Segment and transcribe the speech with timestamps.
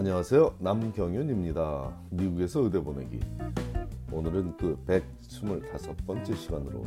[0.00, 0.56] 안녕하세요.
[0.60, 1.94] 남경윤입니다.
[2.08, 3.20] 미국에서 의대 보내기.
[4.10, 6.82] 오늘은 그 125번째 시간으로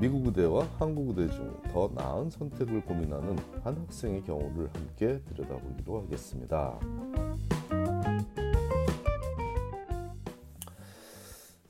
[0.00, 6.80] 미국 의대와 한국 의대 중 더 나은 선택을 고민하는 한 학생의 경우를 함께 들여다보기로 하겠습니다.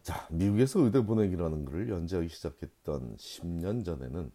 [0.05, 4.31] 자, 미국에서 의대 보내기라는 것을 연재하기 시작했던 10년 전에는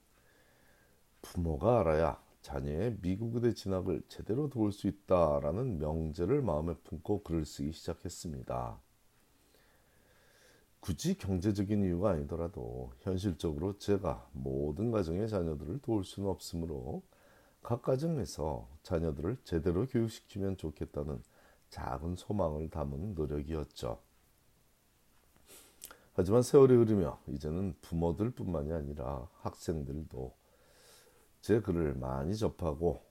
[1.21, 7.73] 부모가 알아야 자녀의 미국 의대 진학을 제대로 도울 수 있다라는 명제를 마음에 품고 글을 쓰기
[7.73, 8.79] 시작했습니다.
[10.79, 17.03] 굳이 경제적인 이유가 아니더라도 현실적으로 제가 모든 가정의 자녀들을 도울 수는 없으므로
[17.61, 21.21] 각 가정에서 자녀들을 제대로 교육시키면 좋겠다는
[21.69, 23.99] 작은 소망을 담은 노력이었죠.
[26.13, 30.46] 하지만 세월이 흐르며 이제는 부모들뿐만이 아니라 학생들도
[31.47, 33.05] 제 글을 많이 접하고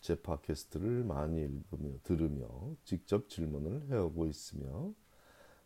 [0.00, 2.48] 제 팟캐스트를 많이 읽으며 들으며
[2.82, 4.94] 직접 질문을 해오고 있으며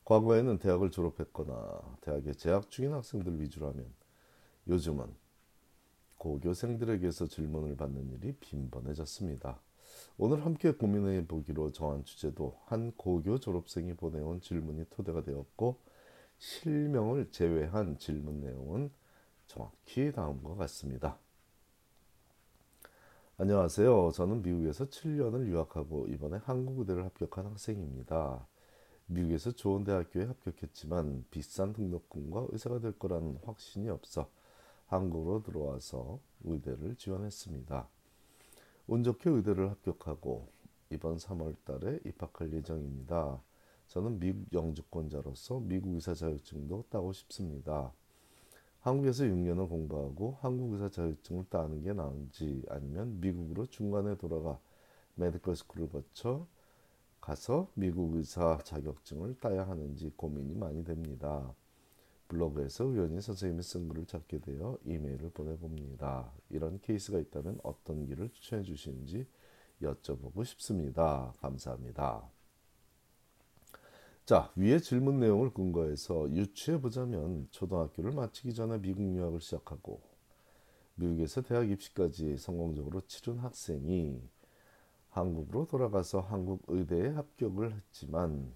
[0.04, 3.86] 과거에는 대학을 졸업했거나 대학에 재학 중인 학생들 위주라면
[4.66, 5.14] 요즘은
[6.18, 9.60] 고교생들에게서 질문을 받는 일이 빈번해졌습니다.
[10.18, 15.78] 오늘 함께 고민해 보기로 정한 주제도 한 고교 졸업생이 보내온 질문이 토대가 되었고
[16.36, 18.90] 실명을 제외한 질문 내용은
[19.46, 21.16] 정확히 다음과 같습니다.
[23.42, 24.10] 안녕하세요.
[24.12, 28.46] 저는 미국에서 7년을 유학하고 이번에 한국의대를 합격한 학생입니다.
[29.06, 34.28] 미국에서 좋은 대학교에 합격했지만 비싼 등록금과 의사가 될 거라는 확신이 없어
[34.88, 37.88] 한국으로 들어와서 의대를 지원했습니다.
[38.88, 40.46] 운 좋게 의대를 합격하고
[40.90, 43.40] 이번 3월 달에 입학할 예정입니다.
[43.86, 47.90] 저는 미국 영주권자로서 미국 의사 자격증도 따고 싶습니다.
[48.80, 54.58] 한국에서 6년을 공부하고 한국 의사 자격증을 따는 게 나은지 아니면 미국으로 중간에 돌아가
[55.16, 56.46] medical school을 거쳐
[57.20, 61.54] 가서 미국 의사 자격증을 따야 하는지 고민이 많이 됩니다.
[62.28, 66.32] 블로그에서 우연히 선생님이 쓴 글을 찾게 되어 이메일을 보내봅니다.
[66.48, 69.26] 이런 케이스가 있다면 어떤 길을 추천해 주시는지
[69.82, 71.34] 여쭤보고 싶습니다.
[71.40, 72.39] 감사합니다.
[74.24, 80.00] 자, 위의 질문 내용을 근거해서 유추해 보자면 초등학교를 마치기 전에 미국 유학을 시작하고
[80.96, 84.20] 미국에서 대학 입시까지 성공적으로 치른 학생이
[85.10, 88.52] 한국으로 돌아가서 한국 의대에 합격을 했지만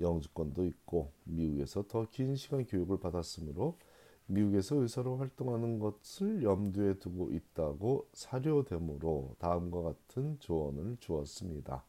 [0.00, 3.78] 영주권도 있고 미국에서 더 긴 시간 교육을 받았으므로
[4.26, 11.84] 미국에서 의사로 활동하는 것을 염두에 두고 있다고 사료되므로 다음과 같은 조언을 주었습니다.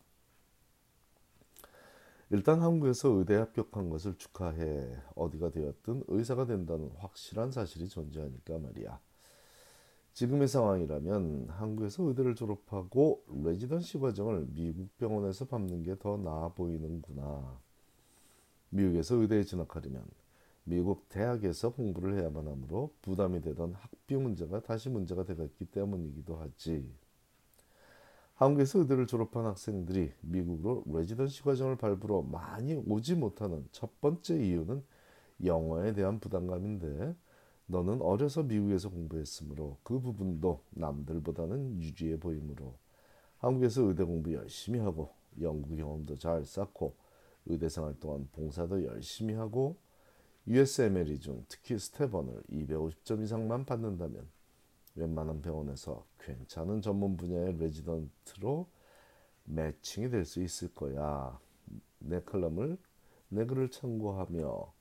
[2.32, 9.00] 일단 한국에서 의대에 합격한 것을 축하해 어디가 되었든 의사가 된다는 확실한 사실이 존재하니까 말이야.
[10.14, 17.60] 지금의 상황이라면 한국에서 의대를 졸업하고 레지던시 과정을 미국 병원에서 밟는 게 더 나아 보이는구나.
[18.70, 20.04] 미국에서 의대에 진학하려면
[20.64, 26.92] 미국 대학에서 공부를 해야만 하므로 부담이 되던 학비 문제가 다시 문제가 되었기 때문이기도 하지.
[28.36, 34.84] 한국에서 의대를 졸업한 학생들이 미국으로 레지던시 과정을 밟으러 많이 오지 못하는 첫 번째 이유는
[35.44, 37.16] 영어에 대한 부담감인데
[37.68, 42.76] 너는 어려서 미국에서 공부했으므로 그 부분도 남들보다는 유리해 보이므로
[43.38, 46.94] 한국에서 의대 공부 열심히 하고 연구 경험도 잘 쌓고
[47.46, 49.78] 의대 생활 동안 봉사도 열심히 하고
[50.48, 54.28] USMLE 중 특히 스테번을 250점 이상만 받는다면
[54.96, 58.68] 웬만한 병원에서 괜찮은 전문 분야의 레지던트로
[59.46, 61.40] 매칭이 될 수 있을 거야.
[62.00, 62.78] 내 칼럼을
[63.30, 64.74] 내 글을 참고하며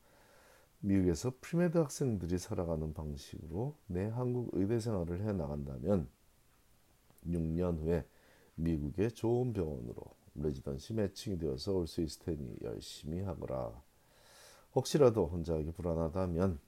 [0.81, 6.09] 미국에서 premed 학생들이 살아가는 방식으로 내 한국 의대 생활을 해 나간다면
[7.27, 8.07] 6년 후에
[8.57, 10.03] 미국의 좋은 병원으로
[10.35, 13.73] residency 매칭이 되어서 올 수 있을 테니 열심히 하거라.
[14.75, 16.59] 혹시라도 혼자 하기 불안하다면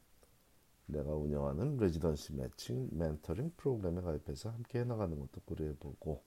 [0.87, 6.23] 내가 운영하는 레지던시 매칭 멘토링 프로그램에 가입해서 함께 해나가는 것도 고려해보고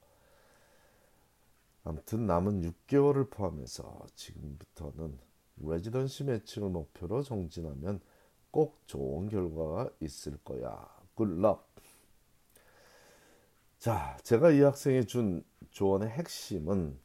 [1.84, 5.18] 아무튼 남은 6개월을 포함해서 지금부터는
[5.58, 8.02] 레지던시 매칭을 목표로 정진하면
[8.52, 10.88] 꼭 좋은 결과가 있을 거야.
[11.16, 11.70] 굿럭.
[13.78, 17.00] 자, 제가 이 학생이 준 조언의 핵심은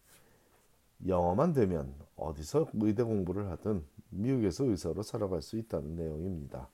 [1.06, 6.68] 영어만 되면 어디서 의대 공부를 하든 미국에서 의사로 살아갈 수 있다는 내용입니다.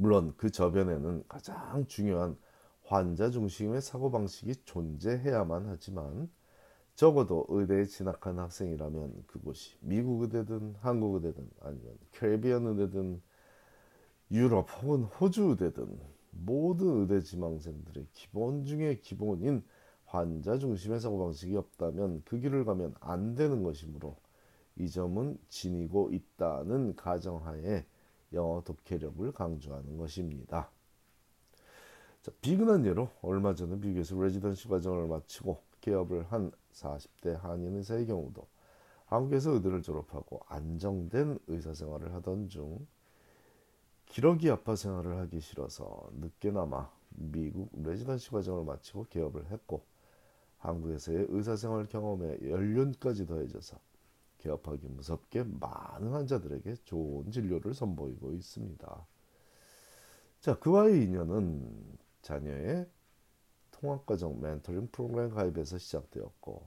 [0.00, 2.36] 물론 그 저변에는 가장 중요한
[2.84, 6.30] 환자 중심의 사고방식이 존재해야만 하지만
[6.94, 13.20] 적어도 의대에 진학한 학생이라면 그곳이 미국 의대든 한국 의대든 아니면 캐리비안 의대든
[14.30, 15.98] 유럽 혹은 호주 의대든
[16.30, 19.64] 모든 의대 지망생들의 기본 중의 기본인
[20.04, 24.16] 환자 중심의 사고방식이 없다면 그 길을 가면 안 되는 것이므로
[24.76, 27.84] 이 점은 지니고 있다는 가정하에
[28.32, 30.70] 영어 독해력을 강조하는 것입니다.
[32.22, 38.46] 자, 비근한 예로 얼마 전에 미국에서 레지던시 과정을 마치고 개업을 한 40대 한인 의사의 경우도
[39.06, 42.86] 한국에서 의대를 졸업하고 안정된 의사 생활을 하던 중
[44.06, 49.84] 기러기 아파 생활을 하기 싫어서 늦게나마 미국 레지던시 과정을 마치고 개업을 했고
[50.58, 53.78] 한국에서의 의사 생활 경험에 연륜까지 더해져서
[54.38, 59.06] 개업하기 무섭게 많은 환자들에게 좋은 진료를 선보이고 있습니다.
[60.40, 62.88] 자, 그와의 인연은 자녀의
[63.72, 66.66] 통합과정 멘토링 프로그램 가입에서 시작되었고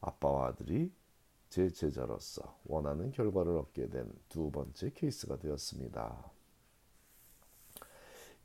[0.00, 0.92] 아빠와 아들이
[1.48, 6.30] 제 제자로서 원하는 결과를 얻게 된 두 번째 케이스가 되었습니다.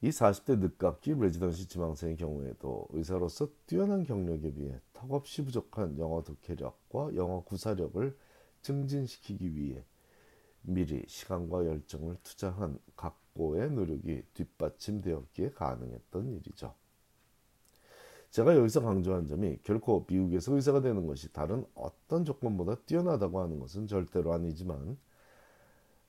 [0.04, 7.44] 이 40대 늦깎이 레지던시 지망생의 경우에도 의사로서 뛰어난 경력에 비해 턱없이 부족한 영어 독해력과 영어
[7.44, 8.16] 구사력을
[8.62, 9.84] 증진시키기 위해
[10.62, 16.76] 미리 시간과 열정을 투자한 각고의 노력이 뒷받침되었기에 가능했던 일이죠.
[18.30, 23.88] 제가 여기서 강조한 점이 결코 미국에서 의사가 되는 것이 다른 어떤 조건보다 뛰어나다고 하는 것은
[23.88, 24.98] 절대로 아니지만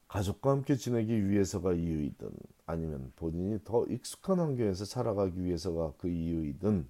[0.06, 2.30] 가족과 함께 지내기 위해서가 이유이든
[2.66, 6.86] 아니면 본인이 더 익숙한 환경에서 살아가기 위해서가 그 이유이든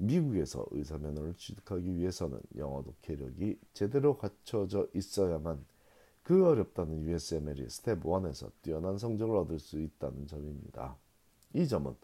[0.00, 5.64] 미국에서 의사 면허를 취득하기 위해서는 영어 독해력이 제대로 갖춰져 있어야만
[6.22, 10.96] 그 어렵다는 USMLE Step 1에서 뛰어난 성적을 얻을 수 있다는 점입니다.
[11.54, 11.94] 이 점은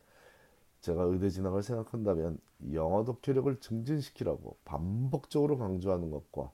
[0.81, 2.39] 제가 의대 진학을 생각한다면
[2.73, 6.53] 영어 독해력을 증진시키라고 반복적으로 강조하는 것과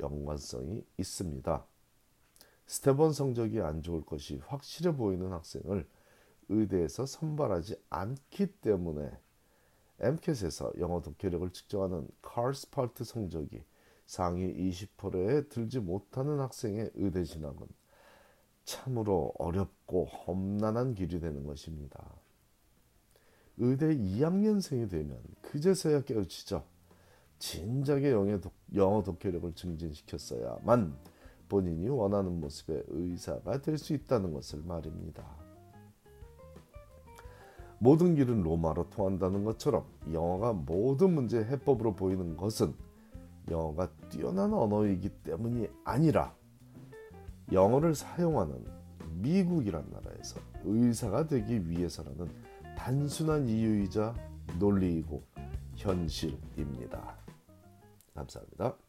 [0.00, 1.64] 연관성이 있습니다.
[2.66, 5.86] 스텝원 성적이 안 좋을 것이 확실해 보이는 학생을
[6.48, 9.10] 의대에서 선발하지 않기 때문에
[10.00, 13.64] MCAT에서 영어 독해력을 측정하는 카스파트 성적이
[14.06, 17.66] 상위 20%에 들지 못하는 학생의 의대 진학은
[18.64, 22.04] 참으로 어렵고 험난한 길이 되는 것입니다.
[23.58, 26.64] 의대 2학년생이 되면 그제서야 깨우치죠.
[27.38, 28.12] 진작에
[28.74, 30.96] 영어 독해력을 증진시켰어야만
[31.48, 35.45] 본인이 원하는 모습의 의사가 될 수 있다는 것을 말입니다.
[37.78, 42.74] 모든 길은 로마로 통한다는 것처럼 영어가 모든 문제의 해법으로 보이는 것은
[43.50, 46.34] 영어가 뛰어난 언어이기 때문이 아니라
[47.52, 48.64] 영어를 사용하는
[49.20, 52.28] 미국이란 나라에서 의사가 되기 위해서라는
[52.76, 54.14] 단순한 이유이자
[54.58, 55.22] 논리이고
[55.76, 57.16] 현실입니다.
[58.14, 58.85] 감사합니다.